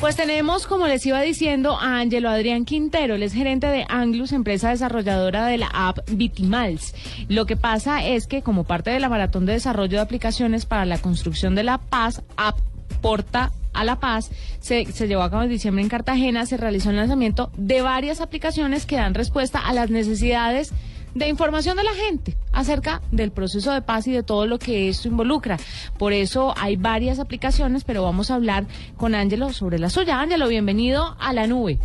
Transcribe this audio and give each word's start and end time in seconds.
Pues 0.00 0.16
tenemos, 0.16 0.66
como 0.66 0.86
les 0.86 1.04
iba 1.04 1.20
diciendo, 1.20 1.76
a 1.78 1.98
Ángelo 1.98 2.30
Adrián 2.30 2.64
Quintero, 2.64 3.16
él 3.16 3.22
es 3.22 3.34
gerente 3.34 3.66
de 3.66 3.84
Anglus, 3.86 4.32
empresa 4.32 4.70
desarrolladora 4.70 5.44
de 5.44 5.58
la 5.58 5.66
app 5.66 5.98
Bitimals. 6.10 6.94
Lo 7.28 7.44
que 7.44 7.58
pasa 7.58 8.02
es 8.02 8.26
que 8.26 8.40
como 8.40 8.64
parte 8.64 8.88
de 8.88 8.98
la 8.98 9.10
maratón 9.10 9.44
de 9.44 9.52
desarrollo 9.52 9.98
de 9.98 10.02
aplicaciones 10.02 10.64
para 10.64 10.86
la 10.86 10.96
construcción 10.96 11.54
de 11.54 11.64
la 11.64 11.76
paz, 11.76 12.22
app 12.38 12.58
Porta 13.02 13.52
a 13.74 13.84
la 13.84 14.00
Paz, 14.00 14.30
se 14.60 14.84
llevó 14.84 15.22
a 15.22 15.30
cabo 15.30 15.42
en 15.42 15.50
diciembre 15.50 15.82
en 15.82 15.88
Cartagena, 15.90 16.46
se 16.46 16.56
realizó 16.56 16.90
el 16.90 16.96
lanzamiento 16.96 17.50
de 17.56 17.82
varias 17.82 18.20
aplicaciones 18.20 18.86
que 18.86 18.96
dan 18.96 19.14
respuesta 19.14 19.58
a 19.58 19.72
las 19.74 19.90
necesidades 19.90 20.72
de 21.14 21.28
información 21.28 21.76
de 21.76 21.84
la 21.84 21.94
gente 21.94 22.36
acerca 22.52 23.02
del 23.10 23.32
proceso 23.32 23.72
de 23.72 23.82
paz 23.82 24.06
y 24.06 24.12
de 24.12 24.22
todo 24.22 24.46
lo 24.46 24.58
que 24.58 24.88
esto 24.88 25.08
involucra. 25.08 25.58
Por 25.98 26.12
eso 26.12 26.54
hay 26.56 26.76
varias 26.76 27.18
aplicaciones, 27.18 27.84
pero 27.84 28.02
vamos 28.02 28.30
a 28.30 28.34
hablar 28.34 28.64
con 28.96 29.14
Ángelo 29.14 29.52
sobre 29.52 29.78
la 29.78 29.90
suya. 29.90 30.20
Ángelo, 30.20 30.48
bienvenido 30.48 31.16
a 31.18 31.32
la 31.32 31.46
nube. 31.46 31.78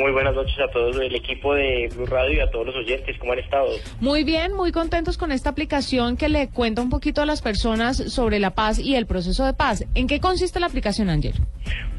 Muy 0.00 0.10
buenas 0.10 0.34
noches 0.34 0.56
a 0.58 0.72
todos 0.72 0.96
el 0.96 1.14
equipo 1.14 1.54
de 1.54 1.88
Blue 1.94 2.06
Radio 2.06 2.38
y 2.38 2.40
a 2.40 2.50
todos 2.50 2.66
los 2.66 2.74
oyentes. 2.74 3.16
¿Cómo 3.18 3.32
han 3.32 3.38
estado? 3.38 3.68
Muy 4.00 4.24
bien, 4.24 4.52
muy 4.52 4.72
contentos 4.72 5.16
con 5.16 5.30
esta 5.30 5.50
aplicación 5.50 6.16
que 6.16 6.28
le 6.28 6.48
cuenta 6.48 6.82
un 6.82 6.90
poquito 6.90 7.22
a 7.22 7.26
las 7.26 7.42
personas 7.42 7.96
sobre 8.12 8.40
la 8.40 8.50
paz 8.50 8.80
y 8.80 8.96
el 8.96 9.06
proceso 9.06 9.44
de 9.46 9.52
paz. 9.52 9.84
¿En 9.94 10.08
qué 10.08 10.18
consiste 10.18 10.58
la 10.58 10.66
aplicación, 10.66 11.10
Ángelo? 11.10 11.36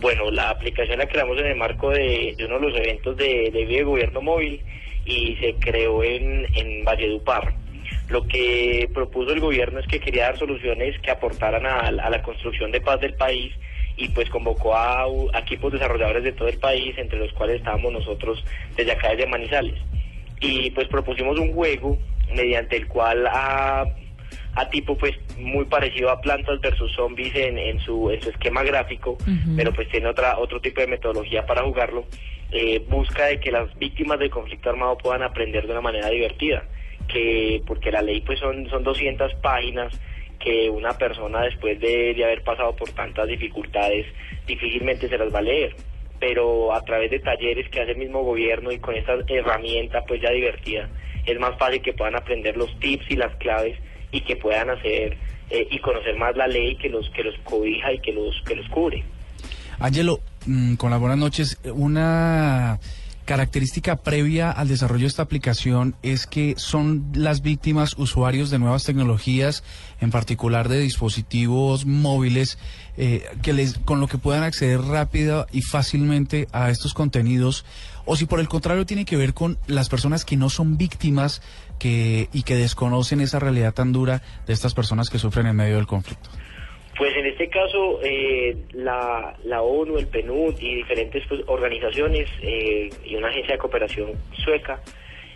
Bueno, 0.00 0.30
la 0.30 0.48
aplicación 0.48 0.98
la 0.98 1.06
creamos 1.06 1.38
en 1.38 1.46
el 1.46 1.56
marco 1.56 1.90
de, 1.90 2.34
de 2.36 2.44
uno 2.46 2.58
de 2.58 2.68
los 2.68 2.78
eventos 2.78 3.16
de, 3.18 3.50
de 3.52 3.64
Vida 3.66 3.82
Gobierno 3.82 4.22
Móvil 4.22 4.62
y 5.04 5.36
se 5.36 5.54
creó 5.56 6.02
en, 6.02 6.46
en 6.54 6.84
Valledupar. 6.84 7.52
Lo 8.08 8.26
que 8.26 8.88
propuso 8.94 9.32
el 9.32 9.40
gobierno 9.40 9.78
es 9.78 9.86
que 9.86 10.00
quería 10.00 10.24
dar 10.24 10.38
soluciones 10.38 10.98
que 11.00 11.10
aportaran 11.10 11.66
a, 11.66 11.90
la 11.90 12.22
construcción 12.22 12.72
de 12.72 12.80
paz 12.80 13.00
del 13.00 13.14
país 13.14 13.52
y 13.98 14.08
pues 14.08 14.30
convocó 14.30 14.74
a, 14.74 15.02
a, 15.02 15.38
equipos 15.38 15.72
desarrolladores 15.72 16.24
de 16.24 16.32
todo 16.32 16.48
el 16.48 16.58
país, 16.58 16.96
entre 16.96 17.18
los 17.18 17.32
cuales 17.34 17.56
estábamos 17.56 17.92
nosotros 17.92 18.42
desde 18.76 18.92
acá 18.92 19.10
desde 19.10 19.26
Manizales. 19.26 19.78
Y 20.40 20.70
pues 20.70 20.88
propusimos 20.88 21.38
un 21.38 21.52
juego 21.52 21.98
mediante 22.34 22.76
el 22.76 22.88
cual 22.88 23.26
a, 23.26 23.84
a 24.54 24.68
tipo 24.68 24.96
pues 24.96 25.16
muy 25.38 25.64
parecido 25.64 26.10
a 26.10 26.20
plantas 26.20 26.60
versus 26.60 26.92
zombies 26.92 27.34
en, 27.34 27.58
en, 27.58 27.78
su, 27.80 28.10
en 28.10 28.20
su 28.20 28.30
esquema 28.30 28.62
gráfico, 28.62 29.12
uh 29.12 29.24
-huh. 29.24 29.56
pero 29.56 29.72
pues 29.72 29.88
tiene 29.88 30.08
otra 30.08 30.38
otro 30.38 30.60
tipo 30.60 30.80
de 30.80 30.88
metodología 30.88 31.46
para 31.46 31.62
jugarlo, 31.62 32.04
eh, 32.52 32.84
busca 32.88 33.26
de 33.26 33.38
que 33.38 33.52
las 33.52 33.72
víctimas 33.78 34.18
del 34.18 34.30
conflicto 34.30 34.70
armado 34.70 34.98
puedan 34.98 35.22
aprender 35.22 35.66
de 35.66 35.72
una 35.72 35.80
manera 35.80 36.10
divertida, 36.10 36.64
que 37.06 37.62
porque 37.66 37.92
la 37.92 38.02
ley 38.02 38.20
pues 38.22 38.40
son, 38.40 38.68
son 38.68 38.82
200 38.82 39.34
páginas, 39.36 39.98
que 40.40 40.68
una 40.70 40.96
persona 40.96 41.42
después 41.42 41.78
de, 41.78 42.14
de, 42.14 42.24
haber 42.24 42.42
pasado 42.42 42.74
por 42.74 42.90
tantas 42.90 43.28
dificultades 43.28 44.06
difícilmente 44.46 45.08
se 45.08 45.18
las 45.18 45.32
va 45.32 45.38
a 45.38 45.42
leer. 45.42 45.76
Pero 46.18 46.74
a 46.74 46.82
través 46.84 47.10
de 47.10 47.18
talleres 47.20 47.68
que 47.68 47.80
hace 47.80 47.92
el 47.92 47.98
mismo 47.98 48.22
gobierno 48.22 48.72
y 48.72 48.78
con 48.78 48.94
esta 48.94 49.16
herramienta 49.28 50.02
pues 50.06 50.20
ya 50.20 50.30
divertida, 50.30 50.88
es 51.24 51.38
más 51.38 51.56
fácil 51.58 51.82
que 51.82 51.92
puedan 51.92 52.16
aprender 52.16 52.56
los 52.56 52.78
tips 52.80 53.10
y 53.10 53.16
las 53.16 53.34
claves 53.36 53.78
y 54.12 54.20
que 54.22 54.36
puedan 54.36 54.70
hacer 54.70 55.16
eh, 55.50 55.68
y 55.70 55.78
conocer 55.78 56.16
más 56.16 56.36
la 56.36 56.46
ley 56.46 56.76
que 56.76 56.88
los 56.88 57.08
que 57.10 57.24
los 57.24 57.34
cobija 57.44 57.92
y 57.92 57.98
que 57.98 58.12
los 58.12 58.40
que 58.46 58.56
los 58.56 58.68
cubre. 58.68 59.04
Ángelo, 59.78 60.20
mmm, 60.46 60.74
con 60.74 60.90
las 60.90 61.00
buenas 61.00 61.18
noches, 61.18 61.58
una 61.72 62.78
característica 63.30 63.94
previa 63.94 64.50
al 64.50 64.66
desarrollo 64.66 65.02
de 65.02 65.06
esta 65.06 65.22
aplicación 65.22 65.94
es 66.02 66.26
que 66.26 66.54
son 66.56 67.12
las 67.14 67.42
víctimas 67.42 67.94
usuarios 67.96 68.50
de 68.50 68.58
nuevas 68.58 68.82
tecnologías, 68.82 69.62
en 70.00 70.10
particular 70.10 70.68
de 70.68 70.80
dispositivos 70.80 71.86
móviles, 71.86 72.58
eh, 72.96 73.22
que 73.40 73.52
les, 73.52 73.78
con 73.84 74.00
lo 74.00 74.08
que 74.08 74.18
puedan 74.18 74.42
acceder 74.42 74.80
rápida 74.80 75.46
y 75.52 75.62
fácilmente 75.62 76.48
a 76.50 76.70
estos 76.70 76.92
contenidos, 76.92 77.64
o 78.04 78.16
si 78.16 78.26
por 78.26 78.40
el 78.40 78.48
contrario 78.48 78.84
tiene 78.84 79.04
que 79.04 79.16
ver 79.16 79.32
con 79.32 79.58
las 79.68 79.88
personas 79.88 80.24
que 80.24 80.36
no 80.36 80.50
son 80.50 80.76
víctimas 80.76 81.40
que, 81.78 82.28
y 82.32 82.42
que 82.42 82.56
desconocen 82.56 83.20
esa 83.20 83.38
realidad 83.38 83.74
tan 83.74 83.92
dura 83.92 84.22
de 84.48 84.52
estas 84.52 84.74
personas 84.74 85.08
que 85.08 85.20
sufren 85.20 85.46
en 85.46 85.54
medio 85.54 85.76
del 85.76 85.86
conflicto. 85.86 86.30
Pues 87.00 87.16
en 87.16 87.24
este 87.24 87.48
caso, 87.48 87.98
eh, 88.02 88.54
la, 88.74 89.34
la, 89.44 89.62
ONU, 89.62 89.96
el 89.96 90.06
PNUD 90.08 90.60
y 90.60 90.74
diferentes 90.74 91.24
pues, 91.26 91.40
organizaciones 91.46 92.28
eh, 92.42 92.90
y 93.06 93.16
una 93.16 93.28
agencia 93.28 93.54
de 93.54 93.58
cooperación 93.58 94.12
sueca 94.44 94.82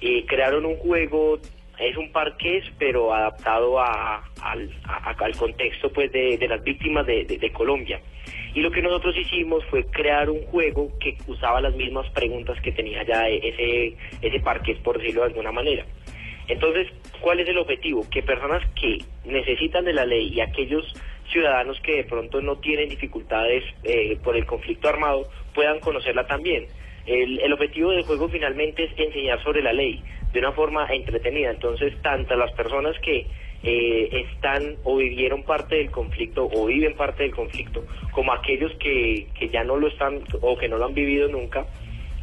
eh, 0.00 0.24
crearon 0.26 0.66
un 0.66 0.74
juego, 0.78 1.38
es 1.78 1.96
un 1.96 2.10
parqués, 2.10 2.64
pero 2.80 3.14
adaptado 3.14 3.78
a, 3.78 4.24
al, 4.40 4.70
al, 5.16 5.36
contexto 5.36 5.92
pues, 5.92 6.10
de, 6.10 6.36
de 6.36 6.48
las 6.48 6.64
víctimas 6.64 7.06
de, 7.06 7.26
de, 7.26 7.38
de, 7.38 7.52
Colombia. 7.52 8.00
Y 8.54 8.60
lo 8.60 8.72
que 8.72 8.82
nosotros 8.82 9.16
hicimos 9.16 9.64
fue 9.66 9.84
crear 9.84 10.30
un 10.30 10.42
juego 10.46 10.90
que 10.98 11.16
usaba 11.28 11.60
las 11.60 11.76
mismas 11.76 12.10
preguntas 12.10 12.60
que 12.60 12.72
tenía 12.72 13.04
ya 13.04 13.28
ese, 13.28 13.94
ese 14.20 14.40
parqués, 14.40 14.78
por 14.78 14.98
decirlo 14.98 15.20
de 15.20 15.28
alguna 15.28 15.52
manera. 15.52 15.86
Entonces, 16.48 16.88
¿cuál 17.20 17.38
es 17.38 17.48
el 17.48 17.58
objetivo? 17.58 18.04
Que 18.10 18.20
personas 18.24 18.62
que 18.74 18.98
necesitan 19.24 19.84
de 19.84 19.92
la 19.92 20.04
ley 20.04 20.32
y 20.34 20.40
aquellos 20.40 20.92
ciudadanos 21.32 21.80
que 21.80 21.96
de 21.96 22.04
pronto 22.04 22.40
no 22.40 22.56
tienen 22.56 22.88
dificultades 22.88 23.64
eh, 23.82 24.16
por 24.22 24.36
el 24.36 24.46
conflicto 24.46 24.88
armado 24.88 25.28
puedan 25.54 25.80
conocerla 25.80 26.26
también. 26.26 26.66
El, 27.06 27.40
el, 27.40 27.52
objetivo 27.52 27.90
del 27.90 28.04
juego 28.04 28.28
finalmente 28.28 28.84
es 28.84 28.92
enseñar 28.96 29.42
sobre 29.42 29.62
la 29.62 29.72
ley 29.72 30.00
de 30.32 30.38
una 30.38 30.52
forma 30.52 30.86
entretenida. 30.86 31.50
Entonces, 31.50 31.94
tanto 32.00 32.36
las 32.36 32.52
personas 32.52 32.96
que 33.00 33.26
eh, 33.64 34.26
están 34.28 34.76
o 34.84 34.96
vivieron 34.96 35.42
parte 35.42 35.76
del 35.76 35.90
conflicto 35.90 36.48
o 36.52 36.66
viven 36.66 36.94
parte 36.94 37.24
del 37.24 37.34
conflicto, 37.34 37.84
como 38.12 38.32
aquellos 38.32 38.72
que, 38.78 39.26
que 39.38 39.48
ya 39.48 39.64
no 39.64 39.76
lo 39.76 39.88
están 39.88 40.20
o 40.40 40.56
que 40.56 40.68
no 40.68 40.78
lo 40.78 40.86
han 40.86 40.94
vivido 40.94 41.28
nunca, 41.28 41.66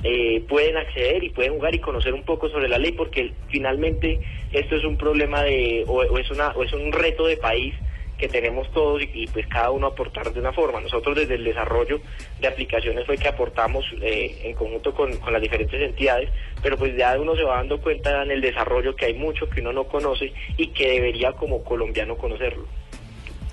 eh, 0.04 0.42
pueden 0.48 0.78
acceder 0.78 1.24
y 1.24 1.30
pueden 1.30 1.56
jugar 1.56 1.76
y 1.76 1.80
conocer 1.80 2.14
un 2.14 2.24
poco 2.24 2.50
sobre 2.50 2.70
la 2.70 2.78
ley, 2.78 2.94
porque 2.94 3.34
finalmente 3.50 4.20
esto 4.54 4.78
es 4.78 4.86
un 4.86 4.98
problema 4.98 5.44
de 5.44 5.84
o 5.88 6.18
es 6.18 6.32
una 6.32 6.50
o 6.50 6.64
es 6.64 6.72
un 6.72 6.92
reto 6.92 7.28
de 7.28 7.36
país 7.36 7.74
que 8.20 8.28
tenemos 8.28 8.70
todos 8.72 9.02
y, 9.02 9.28
pues 9.28 9.48
cada 9.48 9.72
uno 9.72 9.88
aportar 9.88 10.32
de 10.32 10.40
una 10.40 10.52
forma. 10.54 10.82
Nosotros 10.82 11.16
desde 11.16 11.36
el 11.36 11.44
desarrollo 11.44 12.02
de 12.40 12.48
aplicaciones 12.48 13.06
fue 13.06 13.18
que 13.18 13.28
aportamos 13.28 13.86
eh, 14.02 14.42
en 14.44 14.56
conjunto 14.56 14.94
con, 14.94 15.18
con, 15.18 15.34
las 15.34 15.42
diferentes 15.42 15.82
entidades, 15.82 16.30
pero 16.62 16.78
pues 16.78 16.96
ya 16.96 17.18
uno 17.20 17.36
se 17.36 17.44
va 17.44 17.58
dando 17.58 17.82
cuenta 17.82 18.24
en 18.24 18.32
el 18.32 18.42
desarrollo 18.42 18.96
que 18.96 19.06
hay 19.06 19.14
mucho 19.14 19.50
que 19.50 19.62
uno 19.62 19.74
no 19.74 19.86
conoce 19.86 20.34
y 20.58 20.68
que 20.68 20.92
debería 20.92 21.32
como 21.34 21.64
colombiano 21.64 22.18
conocerlo. 22.18 22.66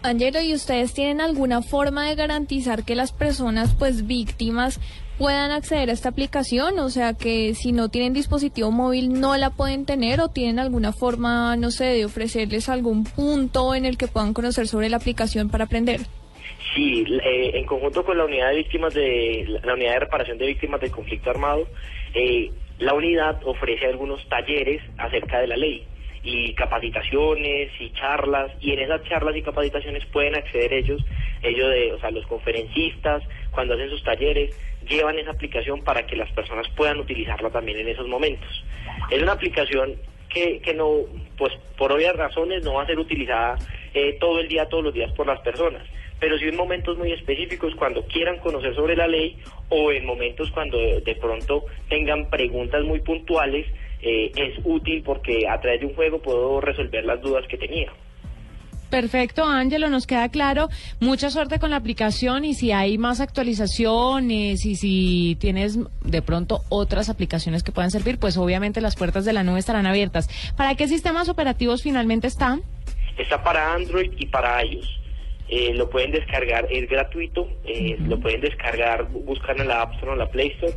Angelo, 0.07 0.41
¿y 0.41 0.55
ustedes 0.55 0.95
tienen 0.95 1.21
alguna 1.21 1.63
forma 1.63 2.09
de 2.09 2.15
garantizar 2.15 2.85
que 2.85 2.95
las 2.95 3.13
personas 3.13 3.75
pues 3.77 4.07
víctimas 4.07 4.81
puedan 5.19 5.51
acceder 5.51 5.91
a 5.91 5.93
esta 5.93 6.11
aplicación? 6.11 6.79
O 6.79 6.91
sea, 6.91 7.15
que 7.15 7.55
si 7.55 7.73
no 7.73 7.89
tienen 7.89 8.13
dispositivo 8.13 8.71
móvil 8.71 9.21
no 9.21 9.37
la 9.37 9.51
pueden 9.51 9.85
tener 9.85 10.21
o 10.21 10.29
tienen 10.29 10.61
alguna 10.61 10.93
forma, 10.93 11.57
no 11.57 11.73
sé, 11.73 11.87
de 11.87 12.05
ofrecerles 12.05 12.69
algún 12.69 13.03
punto 13.03 13.75
en 13.75 13.85
el 13.85 13.99
que 13.99 14.07
puedan 14.07 14.33
conocer 14.33 14.69
sobre 14.69 14.89
la 14.89 14.99
aplicación 14.99 15.51
para 15.51 15.65
aprender. 15.65 16.03
Sí, 16.75 17.05
eh, 17.25 17.51
en 17.55 17.67
conjunto 17.67 18.05
con 18.05 18.17
la 18.17 18.27
unidad 18.27 18.51
de 18.51 18.57
víctimas 18.59 18.95
de 18.95 19.61
la 19.65 19.75
unidad 19.75 19.95
de 19.95 20.01
reparación 20.01 20.39
de 20.39 20.47
víctimas 20.47 20.81
del 20.81 20.93
conflicto 20.93 21.31
armado, 21.31 21.67
eh, 22.15 22.53
la 22.79 22.95
unidad 22.95 23.41
ofrece 23.45 23.87
algunos 23.87 24.25
talleres 24.29 24.83
acerca 24.99 25.41
de 25.41 25.49
la 25.49 25.57
ley 25.57 25.85
y 26.27 26.53
capacitaciones 26.55 27.71
y 27.79 27.91
charlas 27.93 28.51
y 28.61 28.73
en 28.73 28.81
esas 28.81 29.03
charlas 29.05 29.37
y 29.37 29.43
capacitaciones 29.43 30.05
pueden 30.07 30.35
acceder 30.35 30.73
ellos, 30.73 31.01
ellos 31.41 31.71
de, 31.71 31.93
o 31.93 32.01
sea, 32.01 32.11
los 32.11 32.27
conferencistas 32.27 33.23
cuando 33.53 33.75
hacen 33.75 33.91
sus 33.91 34.03
talleres 34.03 34.59
llevan 34.89 35.19
esa 35.21 35.31
aplicación 35.31 35.85
para 35.85 36.05
que 36.05 36.17
las 36.17 36.31
personas 36.33 36.67
puedan 36.77 36.99
utilizarla 36.99 37.51
también 37.51 37.79
en 37.79 37.89
esos 37.89 38.09
momentos. 38.09 38.65
Es 39.09 39.23
una 39.23 39.33
aplicación 39.33 39.95
que, 40.29 40.61
que 40.61 40.75
no, 40.75 41.03
pues 41.39 41.53
por 41.79 41.93
obvias 41.93 42.17
razones 42.17 42.65
no 42.65 42.75
va 42.75 42.83
a 42.83 42.87
ser 42.87 42.99
utilizada 42.99 43.57
eh, 43.95 44.17
todo 44.19 44.41
el 44.41 44.49
día, 44.49 44.69
todos 44.69 44.83
los 44.83 44.95
días 44.95 45.13
por 45.13 45.29
las 45.29 45.39
personas, 45.41 45.85
pero 46.19 46.37
sí 46.39 46.47
en 46.47 46.57
momentos 46.57 46.99
muy 46.99 47.13
específicos 47.13 47.73
cuando 47.77 48.05
quieran 48.07 48.39
conocer 48.39 48.75
sobre 48.75 48.97
la 48.97 49.07
ley 49.07 49.39
o 49.69 49.93
en 49.93 50.05
momentos 50.05 50.51
cuando 50.51 50.77
de, 50.77 51.03
de 51.03 51.15
pronto 51.15 51.67
tengan 51.89 52.29
preguntas 52.29 52.83
muy 52.83 52.99
puntuales 52.99 53.67
eh, 54.03 54.33
es 54.35 54.59
útil 54.65 55.03
porque 55.05 55.49
a 55.49 55.61
través 55.61 55.81
de 55.81 55.87
un 55.87 55.95
juego 55.95 56.21
puedo 56.21 56.61
resolver 56.61 57.05
las 57.05 57.21
dudas 57.21 57.45
que 57.49 57.57
tenía. 57.57 57.93
Perfecto, 58.91 59.45
Ángelo, 59.45 59.89
nos 59.89 60.07
queda 60.07 60.29
claro. 60.29 60.69
Mucha 61.01 61.31
suerte 61.31 61.59
con 61.59 61.71
la 61.71 61.77
aplicación 61.77 62.45
y 62.45 62.55
si 62.55 62.71
hay 62.71 62.99
más 62.99 63.21
actualizaciones 63.21 64.65
y 64.65 64.77
si 64.77 65.37
tienes 65.41 65.79
de 66.05 66.23
pronto 66.23 66.63
otras 66.69 67.09
aplicaciones 67.09 67.63
que 67.63 67.73
puedan 67.73 67.91
servir, 67.91 68.19
pues 68.19 68.37
obviamente 68.37 68.81
las 68.81 68.95
puertas 68.95 69.25
de 69.25 69.33
la 69.33 69.43
nube 69.43 69.59
estarán 69.59 69.87
abiertas. 69.87 70.29
¿Para 70.57 70.77
qué 70.77 70.87
sistemas 70.87 71.29
operativos 71.29 71.83
finalmente 71.83 72.29
están? 72.29 72.63
Está 73.19 73.43
para 73.43 73.75
Android 73.75 74.13
y 74.19 74.27
para 74.27 74.65
iOS. 74.65 75.01
Eh, 75.49 75.75
lo 75.75 75.89
pueden 75.91 76.11
descargar, 76.11 76.67
es 76.71 76.89
gratuito, 76.89 77.49
eh, 77.65 77.97
lo 78.01 78.19
pueden 78.19 78.41
descargar, 78.41 79.09
buscan 79.11 79.61
en 79.61 79.69
la 79.69 79.83
App 79.83 79.95
Store 79.95 80.11
o 80.11 80.13
en 80.15 80.19
la 80.19 80.31
Play 80.31 80.49
Store 80.53 80.75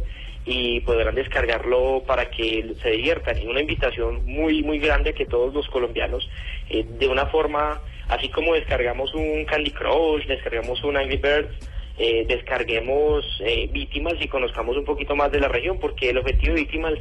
y 0.52 0.80
podrán 0.80 1.14
descargarlo 1.14 2.02
para 2.08 2.32
que 2.32 2.74
se 2.82 2.90
diviertan. 2.90 3.40
Y 3.40 3.46
una 3.46 3.62
invitación 3.62 4.26
muy, 4.26 4.64
muy 4.64 4.80
grande 4.80 5.14
que 5.14 5.28
todos 5.28 5.54
los 5.54 5.68
colombianos, 5.68 6.28
eh, 6.72 6.84
de 6.84 7.08
una 7.08 7.28
forma, 7.28 7.80
así 8.08 8.30
como 8.30 8.56
descargamos 8.56 9.14
un 9.14 9.46
Candy 9.46 9.70
Crush, 9.70 10.26
descargamos 10.26 10.84
un 10.84 10.98
Angry 10.98 11.18
Birds, 11.18 11.70
eh, 12.00 12.26
descarguemos 12.28 13.24
eh, 13.46 13.70
víctimas 13.72 14.16
y 14.20 14.28
conozcamos 14.28 14.76
un 14.76 14.86
poquito 14.86 15.16
más 15.16 15.32
de 15.32 15.40
la 15.40 15.50
región, 15.50 15.80
porque 15.80 16.10
el 16.10 16.18
objetivo 16.18 16.56
de 16.56 16.62
víctimas, 16.62 16.94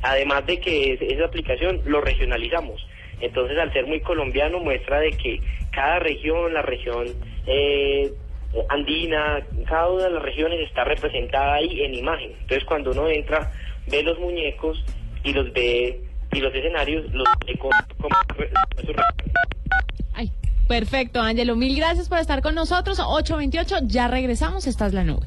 además 0.00 0.46
de 0.46 0.58
que 0.58 0.94
es, 0.94 1.02
esa 1.02 1.26
aplicación, 1.26 1.82
lo 1.84 2.00
regionalizamos. 2.00 2.86
Entonces, 3.20 3.58
al 3.58 3.74
ser 3.74 3.86
muy 3.86 4.00
colombiano, 4.00 4.58
muestra 4.58 5.00
de 5.00 5.10
que 5.10 5.40
cada 5.70 5.98
región, 5.98 6.54
la 6.54 6.62
región 6.62 7.08
eh, 7.46 8.10
andina, 8.68 9.44
cada 9.68 9.90
una 9.90 10.04
de 10.04 10.10
las 10.10 10.22
regiones 10.22 10.60
está 10.60 10.84
representada 10.84 11.54
ahí 11.54 11.82
en 11.82 11.94
imagen. 11.94 12.32
Entonces, 12.32 12.64
cuando 12.64 12.90
uno 12.92 13.08
entra, 13.08 13.52
ve 13.88 14.02
los 14.02 14.18
muñecos 14.18 14.82
y 15.24 15.32
los 15.32 15.52
ve, 15.52 16.00
y 16.32 16.40
los 16.40 16.54
escenarios, 16.54 17.12
los 17.12 17.26
ve 17.46 17.58
como 17.58 17.72
Ay, 20.14 20.30
perfecto, 20.68 21.20
Ángelo. 21.20 21.56
Mil 21.56 21.76
gracias 21.76 22.08
por 22.08 22.18
estar 22.18 22.42
con 22.42 22.54
nosotros. 22.54 22.98
828, 23.00 23.86
ya 23.86 24.08
regresamos. 24.08 24.66
Esta 24.66 24.86
es 24.86 24.94
la 24.94 25.04
nube. 25.04 25.26